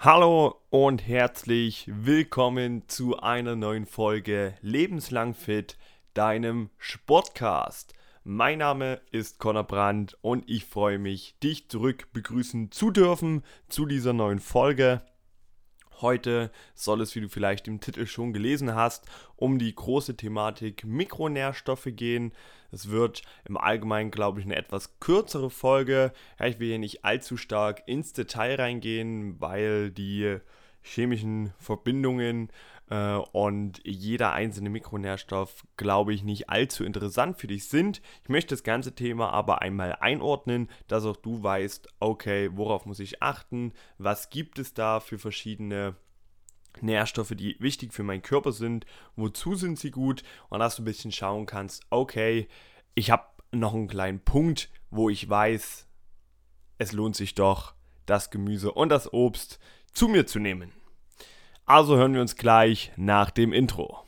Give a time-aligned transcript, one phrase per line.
[0.00, 5.76] Hallo und herzlich willkommen zu einer neuen Folge Lebenslang Fit,
[6.14, 7.94] deinem Sportcast.
[8.22, 13.86] Mein Name ist Conor Brandt und ich freue mich, dich zurück begrüßen zu dürfen zu
[13.86, 15.02] dieser neuen Folge.
[16.00, 19.06] Heute soll es, wie du vielleicht im Titel schon gelesen hast,
[19.36, 22.32] um die große Thematik Mikronährstoffe gehen.
[22.70, 26.12] Es wird im Allgemeinen, glaube ich, eine etwas kürzere Folge.
[26.38, 30.38] Ja, ich will hier nicht allzu stark ins Detail reingehen, weil die
[30.82, 32.50] chemischen Verbindungen
[33.32, 38.00] und jeder einzelne Mikronährstoff, glaube ich, nicht allzu interessant für dich sind.
[38.22, 43.00] Ich möchte das ganze Thema aber einmal einordnen, dass auch du weißt, okay, worauf muss
[43.00, 45.96] ich achten, was gibt es da für verschiedene
[46.80, 50.86] Nährstoffe, die wichtig für meinen Körper sind, wozu sind sie gut und dass du ein
[50.86, 52.48] bisschen schauen kannst, okay,
[52.94, 55.86] ich habe noch einen kleinen Punkt, wo ich weiß,
[56.78, 57.74] es lohnt sich doch,
[58.06, 59.58] das Gemüse und das Obst
[59.92, 60.72] zu mir zu nehmen.
[61.70, 64.02] Also hören wir uns gleich nach dem Intro.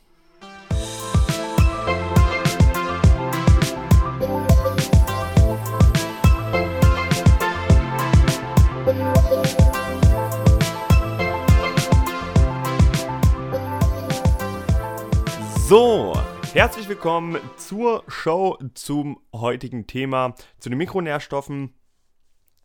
[15.67, 16.13] So,
[16.53, 21.75] herzlich willkommen zur Show zum heutigen Thema, zu den Mikronährstoffen.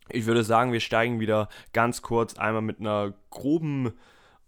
[0.09, 3.93] Ich würde sagen, wir steigen wieder ganz kurz einmal mit einer groben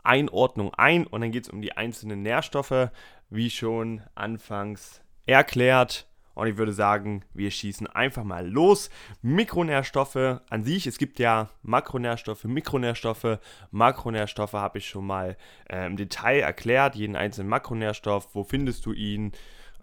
[0.03, 2.91] Einordnung ein und dann geht es um die einzelnen Nährstoffe,
[3.31, 6.07] wie schon anfangs erklärt.
[6.35, 8.91] Und ich würde sagen, wir schießen einfach mal los.
[9.23, 13.41] Mikronährstoffe an sich, es gibt ja Makronährstoffe, Mikronährstoffe.
[13.73, 15.37] Makronährstoffe habe ich schon mal
[15.69, 19.33] äh, im Detail erklärt, jeden einzelnen Makronährstoff, wo findest du ihn,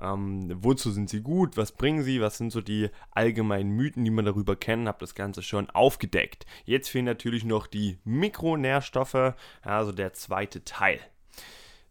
[0.01, 4.11] ähm, wozu sind sie gut, was bringen sie, was sind so die allgemeinen Mythen, die
[4.11, 6.45] man darüber kennen, habe das Ganze schon aufgedeckt.
[6.65, 10.99] Jetzt fehlen natürlich noch die Mikronährstoffe, also der zweite Teil.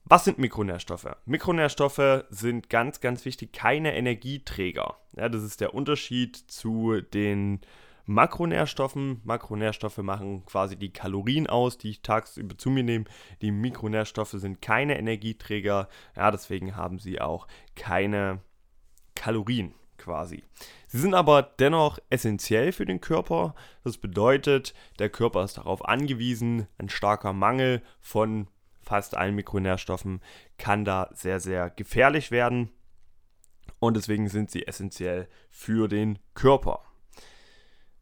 [0.06, 1.16] Was sind Mikronährstoffe?
[1.24, 4.98] Mikronährstoffe sind ganz, ganz wichtig keine Energieträger.
[5.16, 7.60] Ja, das ist der Unterschied zu den
[8.06, 9.20] Makronährstoffen.
[9.24, 13.06] Makronährstoffe machen quasi die Kalorien aus, die ich tagsüber zu mir nehme.
[13.40, 15.88] Die Mikronährstoffe sind keine Energieträger.
[16.16, 18.40] Ja, deswegen haben sie auch keine
[19.14, 20.44] Kalorien quasi.
[20.86, 23.54] Sie sind aber dennoch essentiell für den Körper.
[23.84, 28.48] Das bedeutet, der Körper ist darauf angewiesen, ein starker Mangel von
[28.82, 30.20] fast allen Mikronährstoffen
[30.58, 32.70] kann da sehr, sehr gefährlich werden.
[33.78, 36.82] Und deswegen sind sie essentiell für den Körper.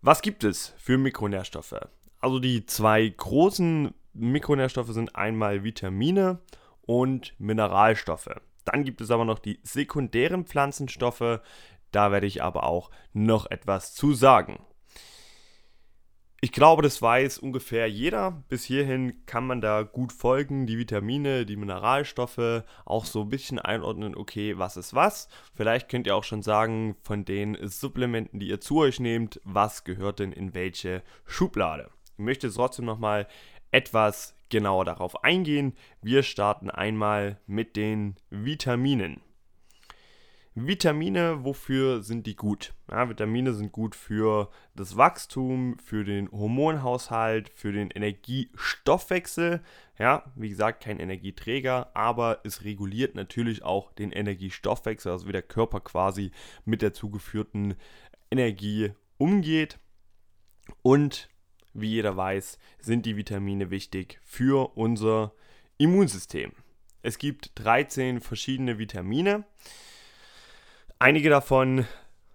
[0.05, 1.77] Was gibt es für Mikronährstoffe?
[2.19, 6.41] Also die zwei großen Mikronährstoffe sind einmal Vitamine
[6.81, 8.41] und Mineralstoffe.
[8.65, 11.41] Dann gibt es aber noch die sekundären Pflanzenstoffe.
[11.93, 14.65] Da werde ich aber auch noch etwas zu sagen.
[16.45, 18.43] Ich glaube, das weiß ungefähr jeder.
[18.49, 20.67] Bis hierhin kann man da gut folgen.
[20.67, 25.29] Die Vitamine, die Mineralstoffe, auch so ein bisschen einordnen, okay, was ist was.
[25.55, 29.85] Vielleicht könnt ihr auch schon sagen, von den Supplementen, die ihr zu euch nehmt, was
[29.85, 31.91] gehört denn in welche Schublade.
[32.19, 33.29] Ich möchte trotzdem nochmal
[33.71, 35.75] etwas genauer darauf eingehen.
[36.01, 39.21] Wir starten einmal mit den Vitaminen.
[40.55, 42.75] Vitamine, wofür sind die gut?
[42.91, 49.63] Ja, Vitamine sind gut für das Wachstum, für den Hormonhaushalt, für den Energiestoffwechsel.
[49.99, 55.43] Ja, wie gesagt, kein Energieträger, aber es reguliert natürlich auch den Energiestoffwechsel, also wie der
[55.43, 56.33] Körper quasi
[56.67, 57.75] mit der zugeführten
[58.31, 59.79] Energie umgeht.
[60.83, 61.31] Und
[61.73, 65.33] wie jeder weiß, sind die Vitamine wichtig für unser
[65.79, 66.53] Immunsystem.
[67.01, 69.45] Es gibt 13 verschiedene Vitamine.
[71.03, 71.85] Einige davon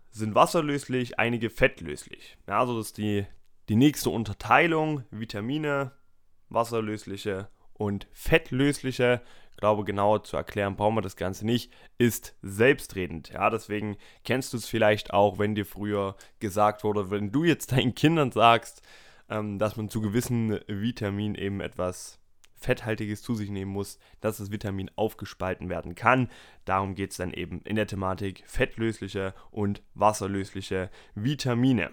[0.10, 2.38] sind wasserlöslich, einige fettlöslich.
[2.50, 3.26] Ja, also das ist die,
[3.70, 5.06] die nächste Unterteilung.
[5.10, 5.94] Vitamine,
[6.50, 9.22] wasserlösliche und fettlösliche.
[9.52, 13.30] Ich glaube, genauer zu erklären brauchen wir das Ganze nicht, ist selbstredend.
[13.30, 13.96] Ja, deswegen
[14.26, 18.34] kennst du es vielleicht auch, wenn dir früher gesagt wurde, wenn du jetzt deinen Kindern
[18.34, 18.82] sagst,
[19.30, 22.20] ähm, dass man zu gewissen Vitaminen eben etwas
[22.58, 26.30] Fetthaltiges zu sich nehmen muss, dass das Vitamin aufgespalten werden kann.
[26.66, 31.92] Darum geht es dann eben in der Thematik fettlösliche und wasserlösliche Vitamine.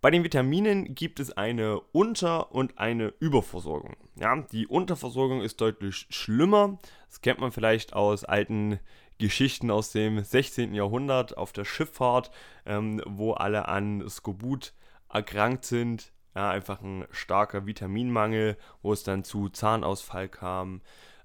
[0.00, 3.96] Bei den Vitaminen gibt es eine Unter- und eine Überversorgung.
[4.16, 6.78] Ja, die Unterversorgung ist deutlich schlimmer.
[7.08, 8.78] Das kennt man vielleicht aus alten
[9.16, 10.74] Geschichten aus dem 16.
[10.74, 12.30] Jahrhundert auf der Schifffahrt,
[12.66, 14.74] ähm, wo alle an Skorbut
[15.08, 20.80] erkrankt sind ja, einfach ein starker Vitaminmangel, wo es dann zu Zahnausfall kam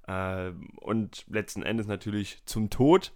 [0.07, 3.13] äh, und letzten Endes natürlich zum Tod.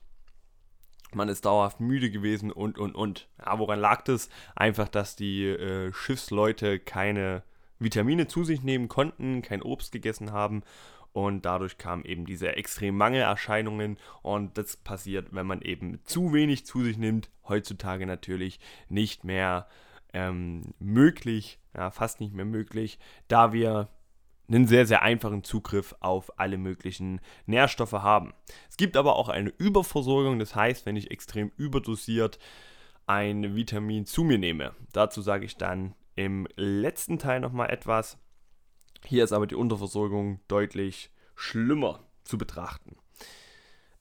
[1.14, 3.30] Man ist dauerhaft müde gewesen und, und, und.
[3.38, 4.30] Ja, woran lag das?
[4.56, 7.44] Einfach, dass die äh, Schiffsleute keine
[7.78, 10.64] Vitamine zu sich nehmen konnten, kein Obst gegessen haben
[11.12, 16.66] und dadurch kamen eben diese extremen Mangelerscheinungen und das passiert, wenn man eben zu wenig
[16.66, 18.60] zu sich nimmt, heutzutage natürlich
[18.90, 19.68] nicht mehr
[20.14, 23.90] ähm, möglich, ja, fast nicht mehr möglich, da wir
[24.48, 28.34] einen sehr, sehr einfachen Zugriff auf alle möglichen Nährstoffe haben.
[28.70, 32.40] Es gibt aber auch eine Überversorgung, das heißt, wenn ich extrem überdosiert
[33.06, 34.74] ein Vitamin zu mir nehme.
[34.92, 38.18] Dazu sage ich dann im letzten Teil nochmal etwas.
[39.06, 42.96] Hier ist aber die Unterversorgung deutlich schlimmer zu betrachten.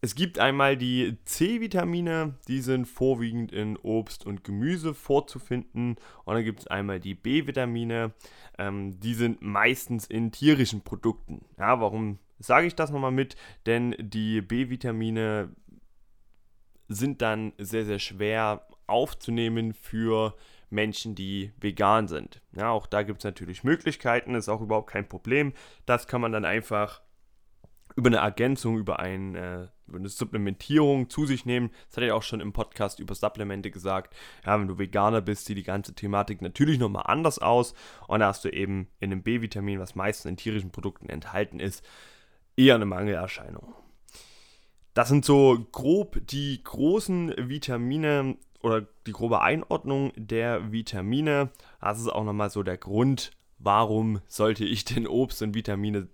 [0.04, 5.94] Es gibt einmal die C-Vitamine, die sind vorwiegend in Obst und Gemüse vorzufinden.
[6.24, 8.12] Und dann gibt es einmal die B-Vitamine,
[8.58, 11.44] ähm, die sind meistens in tierischen Produkten.
[11.56, 13.36] Ja, warum sage ich das nochmal mit?
[13.66, 15.54] Denn die B-Vitamine
[16.88, 20.34] sind dann sehr, sehr schwer aufzunehmen für
[20.68, 22.42] Menschen, die vegan sind.
[22.56, 25.52] Ja, auch da gibt es natürlich Möglichkeiten, ist auch überhaupt kein Problem.
[25.86, 27.02] Das kann man dann einfach
[27.96, 31.70] über eine Ergänzung, über, ein, äh, über eine Supplementierung zu sich nehmen.
[31.86, 34.14] Das hatte ich auch schon im Podcast über Supplemente gesagt.
[34.44, 37.74] Ja, wenn du Veganer bist, sieht die ganze Thematik natürlich nochmal anders aus.
[38.08, 41.84] Und da hast du eben in einem B-Vitamin, was meistens in tierischen Produkten enthalten ist,
[42.56, 43.74] eher eine Mangelerscheinung.
[44.94, 51.50] Das sind so grob die großen Vitamine oder die grobe Einordnung der Vitamine.
[51.80, 56.08] Das ist auch nochmal so der Grund, warum sollte ich denn Obst und Vitamine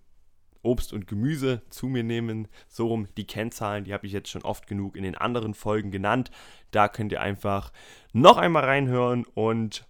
[0.69, 2.49] Obst und Gemüse zu mir nehmen.
[2.69, 5.91] So rum die Kennzahlen, die habe ich jetzt schon oft genug in den anderen Folgen
[5.91, 6.31] genannt.
[6.71, 7.73] Da könnt ihr einfach
[8.13, 9.87] noch einmal reinhören und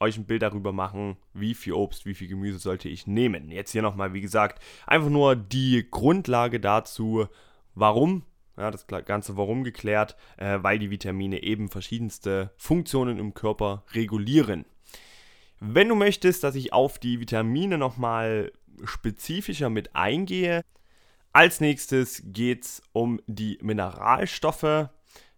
[0.00, 3.50] euch ein Bild darüber machen, wie viel Obst, wie viel Gemüse sollte ich nehmen.
[3.50, 7.26] Jetzt hier nochmal, wie gesagt, einfach nur die Grundlage dazu,
[7.74, 8.24] warum.
[8.58, 14.66] Ja, das ganze Warum geklärt, äh, weil die Vitamine eben verschiedenste Funktionen im Körper regulieren.
[15.58, 18.52] Wenn du möchtest, dass ich auf die Vitamine nochmal
[18.84, 20.62] spezifischer mit eingehe.
[21.32, 24.88] Als nächstes geht es um die Mineralstoffe.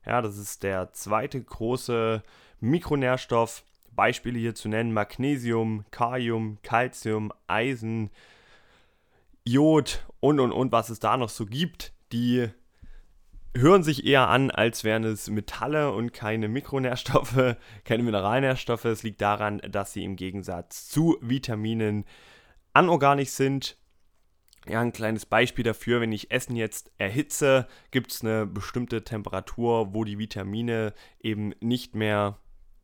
[0.06, 2.22] Ja, das ist der zweite große
[2.60, 3.64] Mikronährstoff.
[3.92, 8.10] Beispiele hier zu nennen: Magnesium, Kalium, Calcium, Eisen,
[9.44, 11.92] Jod und und und, was es da noch so gibt.
[12.12, 12.48] Die
[13.56, 18.84] hören sich eher an, als wären es Metalle und keine Mikronährstoffe, keine Mineralnährstoffe.
[18.84, 22.04] Es liegt daran, dass sie im Gegensatz zu Vitaminen
[22.74, 23.78] anorganisch sind.
[24.66, 29.94] Ja, ein kleines Beispiel dafür, wenn ich Essen jetzt erhitze, gibt es eine bestimmte Temperatur,
[29.94, 32.38] wo die Vitamine eben nicht mehr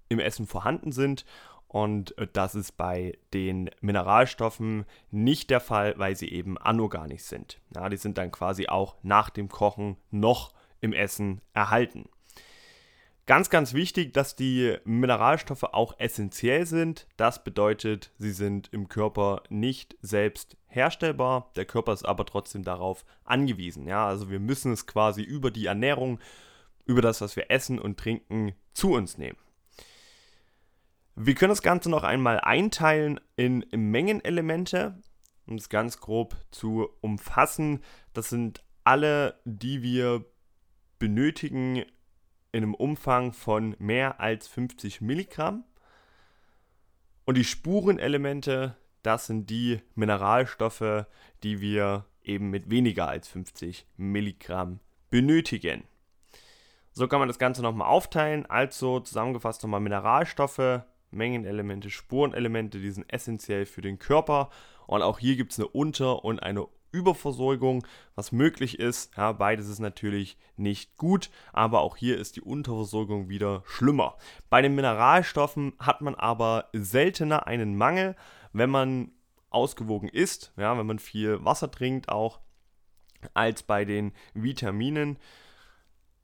[0.09, 1.25] im Essen vorhanden sind.
[1.69, 7.61] Und äh, das ist bei den Mineralstoffen nicht der Fall, weil sie eben anorganisch sind.
[7.75, 12.09] Ja, die sind dann quasi auch nach dem Kochen noch im Essen erhalten.
[13.31, 17.07] Ganz, ganz wichtig, dass die Mineralstoffe auch essentiell sind.
[17.17, 21.53] Das bedeutet, sie sind im Körper nicht selbst herstellbar.
[21.55, 23.87] Der Körper ist aber trotzdem darauf angewiesen.
[23.87, 26.19] Ja, also wir müssen es quasi über die Ernährung,
[26.87, 29.39] über das, was wir essen und trinken, zu uns nehmen.
[31.15, 35.01] Wir können das Ganze noch einmal einteilen in Mengenelemente,
[35.47, 37.85] um es ganz grob zu umfassen.
[38.13, 40.25] Das sind alle, die wir
[40.99, 41.85] benötigen
[42.53, 45.65] in einem Umfang von mehr als 50 Milligramm.
[47.25, 51.07] Und die Spurenelemente, das sind die Mineralstoffe,
[51.43, 54.81] die wir eben mit weniger als 50 Milligramm
[55.11, 55.85] benötigen.
[56.93, 58.47] So kann man das Ganze nochmal aufteilen.
[58.47, 64.51] Also zusammengefasst nochmal Mineralstoffe, Mengenelemente, Spurenelemente, die sind essentiell für den Körper.
[64.87, 69.17] Und auch hier gibt es eine Unter- und eine Überversorgung, was möglich ist.
[69.17, 74.17] Ja, beides ist natürlich nicht gut, aber auch hier ist die Unterversorgung wieder schlimmer.
[74.49, 78.17] Bei den Mineralstoffen hat man aber seltener einen Mangel,
[78.53, 79.13] wenn man
[79.51, 82.41] ausgewogen isst, ja, wenn man viel Wasser trinkt auch,
[83.35, 85.19] als bei den Vitaminen.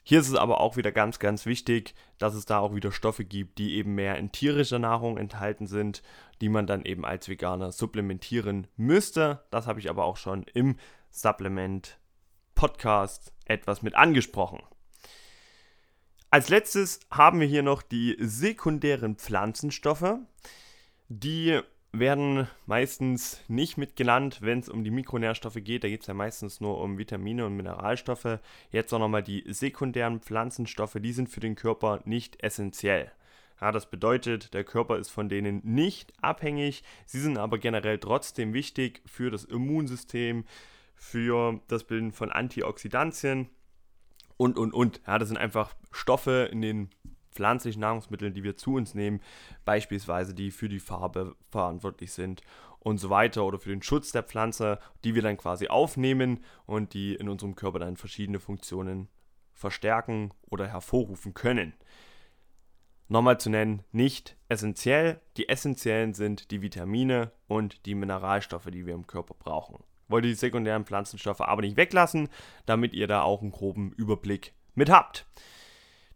[0.08, 3.24] Hier ist es aber auch wieder ganz, ganz wichtig, dass es da auch wieder Stoffe
[3.24, 6.00] gibt, die eben mehr in tierischer Nahrung enthalten sind,
[6.40, 9.42] die man dann eben als Veganer supplementieren müsste.
[9.50, 10.76] Das habe ich aber auch schon im
[11.10, 11.98] Supplement
[12.54, 14.62] Podcast etwas mit angesprochen.
[16.30, 20.18] Als letztes haben wir hier noch die sekundären Pflanzenstoffe.
[21.08, 21.60] Die
[21.98, 25.84] werden meistens nicht mitgenannt, wenn es um die Mikronährstoffe geht.
[25.84, 28.38] Da geht es ja meistens nur um Vitamine und Mineralstoffe.
[28.70, 33.12] Jetzt auch nochmal die sekundären Pflanzenstoffe, die sind für den Körper nicht essentiell.
[33.60, 36.82] Ja, das bedeutet, der Körper ist von denen nicht abhängig.
[37.06, 40.44] Sie sind aber generell trotzdem wichtig für das Immunsystem,
[40.94, 43.48] für das Bilden von Antioxidantien
[44.36, 45.00] und, und, und.
[45.06, 46.90] Ja, das sind einfach Stoffe in den
[47.36, 49.20] pflanzlichen Nahrungsmitteln, die wir zu uns nehmen,
[49.64, 52.42] beispielsweise die für die Farbe verantwortlich sind
[52.80, 56.94] und so weiter oder für den Schutz der Pflanze, die wir dann quasi aufnehmen und
[56.94, 59.08] die in unserem Körper dann verschiedene Funktionen
[59.52, 61.74] verstärken oder hervorrufen können.
[63.08, 65.20] Nochmal zu nennen, nicht essentiell.
[65.36, 69.84] Die essentiellen sind die Vitamine und die Mineralstoffe, die wir im Körper brauchen.
[70.08, 72.28] Wollte die sekundären Pflanzenstoffe aber nicht weglassen,
[72.66, 75.26] damit ihr da auch einen groben Überblick mit habt.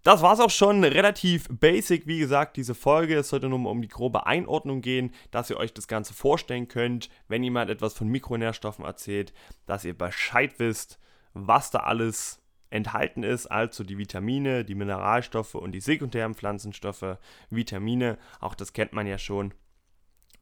[0.03, 3.17] Das war es auch schon relativ basic, wie gesagt, diese Folge.
[3.19, 7.11] Es sollte nur um die grobe Einordnung gehen, dass ihr euch das Ganze vorstellen könnt,
[7.29, 9.35] wenn jemand etwas von Mikronährstoffen erzählt,
[9.67, 10.99] dass ihr Bescheid wisst,
[11.35, 12.41] was da alles
[12.71, 17.19] enthalten ist, also die Vitamine, die Mineralstoffe und die sekundären Pflanzenstoffe.
[17.51, 19.53] Vitamine, auch das kennt man ja schon.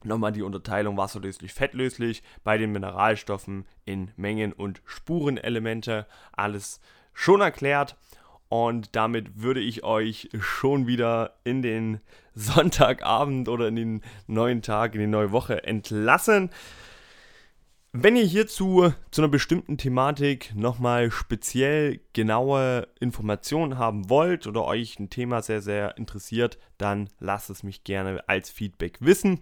[0.03, 6.07] Nochmal die Unterteilung wasserlöslich, fettlöslich bei den Mineralstoffen in Mengen und Spurenelemente.
[6.31, 6.79] Alles
[7.13, 7.97] schon erklärt.
[8.49, 11.99] Und damit würde ich euch schon wieder in den
[12.33, 16.49] Sonntagabend oder in den neuen Tag, in die neue Woche entlassen.
[17.91, 24.99] Wenn ihr hierzu zu einer bestimmten Thematik nochmal speziell genaue Informationen haben wollt oder euch
[24.99, 29.41] ein Thema sehr, sehr interessiert, dann lasst es mich gerne als Feedback wissen.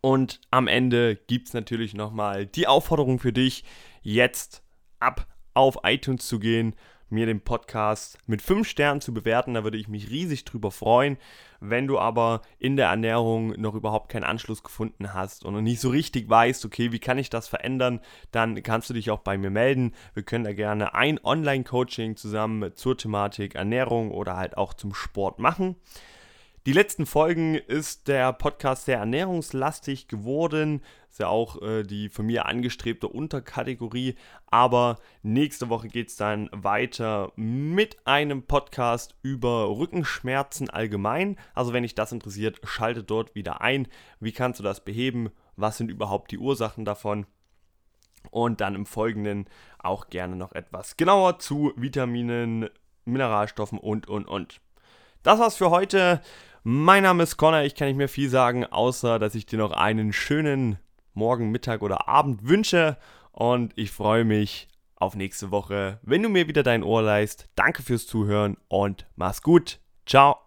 [0.00, 3.64] Und am Ende gibt es natürlich nochmal die Aufforderung für dich,
[4.02, 4.62] jetzt
[4.98, 6.74] ab auf iTunes zu gehen
[7.08, 9.54] mir den Podcast mit 5 Sternen zu bewerten.
[9.54, 11.16] Da würde ich mich riesig drüber freuen.
[11.60, 15.80] Wenn du aber in der Ernährung noch überhaupt keinen Anschluss gefunden hast und noch nicht
[15.80, 19.38] so richtig weißt, okay, wie kann ich das verändern, dann kannst du dich auch bei
[19.38, 19.94] mir melden.
[20.14, 25.38] Wir können da gerne ein Online-Coaching zusammen zur Thematik Ernährung oder halt auch zum Sport
[25.38, 25.76] machen.
[26.66, 30.82] Die letzten Folgen ist der Podcast sehr ernährungslastig geworden.
[31.08, 34.16] Ist ja auch äh, die von mir angestrebte Unterkategorie.
[34.48, 41.36] Aber nächste Woche geht es dann weiter mit einem Podcast über Rückenschmerzen allgemein.
[41.54, 43.86] Also wenn dich das interessiert, schalte dort wieder ein.
[44.18, 45.30] Wie kannst du das beheben?
[45.54, 47.26] Was sind überhaupt die Ursachen davon?
[48.32, 52.68] Und dann im Folgenden auch gerne noch etwas genauer zu Vitaminen,
[53.04, 54.60] Mineralstoffen und, und, und.
[55.26, 56.20] Das war's für heute.
[56.62, 59.72] Mein Name ist Connor, ich kann nicht mehr viel sagen, außer dass ich dir noch
[59.72, 60.78] einen schönen
[61.14, 62.96] Morgen, Mittag oder Abend wünsche
[63.32, 67.48] und ich freue mich auf nächste Woche, wenn du mir wieder dein Ohr leist.
[67.56, 69.80] Danke fürs Zuhören und mach's gut.
[70.06, 70.45] Ciao.